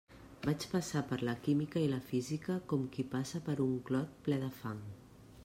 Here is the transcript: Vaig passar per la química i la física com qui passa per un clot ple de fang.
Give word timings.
Vaig 0.45 0.63
passar 0.69 1.03
per 1.11 1.19
la 1.27 1.35
química 1.47 1.83
i 1.83 1.91
la 1.91 1.99
física 2.07 2.57
com 2.73 2.89
qui 2.97 3.07
passa 3.13 3.45
per 3.51 3.59
un 3.69 3.79
clot 3.91 4.19
ple 4.29 4.43
de 4.47 4.51
fang. 4.63 4.83